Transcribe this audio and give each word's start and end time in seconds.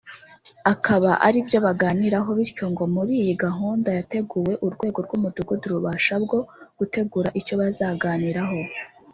akaba 0.73 1.11
ari 1.27 1.39
byo 1.47 1.59
baganiraho 1.65 2.29
bityo 2.37 2.65
ngo 2.71 2.83
muri 2.95 3.11
iyi 3.21 3.33
gahunda 3.43 3.89
yateguwe 3.97 4.53
urwego 4.65 4.99
rw’umudugudu 5.05 5.65
rubasha 5.73 6.13
bwo 6.23 6.39
gutegura 6.79 7.29
icyo 7.39 7.53
bazaganiraho 7.61 8.59